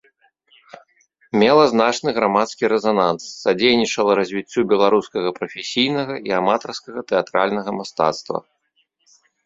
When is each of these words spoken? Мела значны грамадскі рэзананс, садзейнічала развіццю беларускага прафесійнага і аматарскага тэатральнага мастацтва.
Мела 1.41 1.65
значны 1.73 2.09
грамадскі 2.19 2.63
рэзананс, 2.73 3.23
садзейнічала 3.43 4.11
развіццю 4.23 4.59
беларускага 4.75 5.29
прафесійнага 5.39 6.13
і 6.31 6.37
аматарскага 6.43 6.99
тэатральнага 7.09 7.71
мастацтва. 7.81 8.37